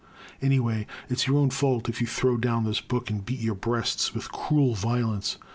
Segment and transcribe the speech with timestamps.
[0.41, 3.53] Anyway, it *s your own fault if you throw down this book and beat your
[3.53, 5.37] breasts with cruel vio lence.